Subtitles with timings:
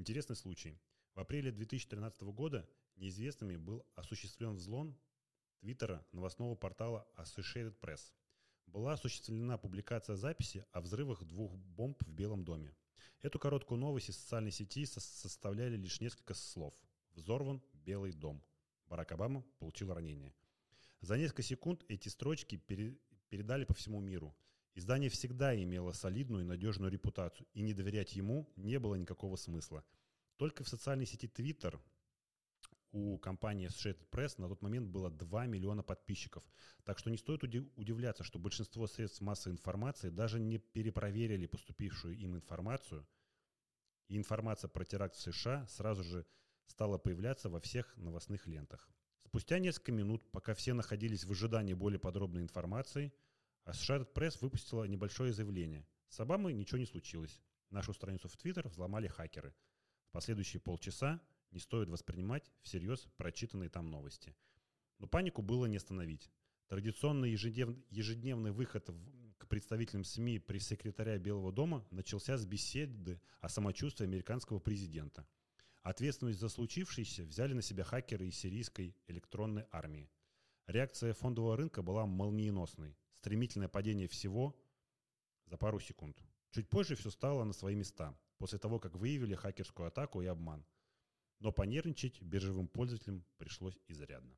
[0.00, 0.80] Интересный случай.
[1.14, 2.66] В апреле 2013 года
[2.96, 4.98] неизвестными был осуществлен взлом
[5.58, 8.00] твиттера новостного портала Associated Press.
[8.64, 12.74] Была осуществлена публикация записи о взрывах двух бомб в Белом доме.
[13.20, 16.72] Эту короткую новость из социальной сети составляли лишь несколько слов.
[17.12, 18.42] Взорван Белый дом.
[18.86, 20.32] Барак Обама получил ранение.
[21.02, 22.96] За несколько секунд эти строчки пере
[23.28, 24.34] передали по всему миру.
[24.74, 29.84] Издание всегда имело солидную и надежную репутацию, и не доверять ему не было никакого смысла.
[30.36, 31.78] Только в социальной сети Twitter
[32.92, 36.42] у компании Associated Press на тот момент было 2 миллиона подписчиков.
[36.84, 42.34] Так что не стоит удивляться, что большинство средств массовой информации даже не перепроверили поступившую им
[42.34, 43.06] информацию.
[44.08, 46.26] И информация про теракт в США сразу же
[46.66, 48.88] стала появляться во всех новостных лентах.
[49.18, 53.12] Спустя несколько минут, пока все находились в ожидании более подробной информации,
[53.70, 55.86] Associated Press выпустила небольшое заявление.
[56.08, 57.40] С Обамой ничего не случилось.
[57.70, 59.54] Нашу страницу в Твиттер взломали хакеры.
[60.08, 61.20] В последующие полчаса
[61.52, 64.34] не стоит воспринимать всерьез прочитанные там новости.
[64.98, 66.32] Но панику было не остановить.
[66.66, 73.48] Традиционный ежеднев, ежедневный выход в, к представителям СМИ пресс-секретаря Белого дома начался с беседы о
[73.48, 75.28] самочувствии американского президента.
[75.82, 80.10] Ответственность за случившееся взяли на себя хакеры из сирийской электронной армии.
[80.66, 82.96] Реакция фондового рынка была молниеносной.
[83.20, 84.54] Стремительное падение всего
[85.46, 86.22] за пару секунд.
[86.50, 90.66] Чуть позже все стало на свои места, после того, как выявили хакерскую атаку и обман–
[91.40, 94.36] но понервничать биржевым пользователям пришлось изрядно.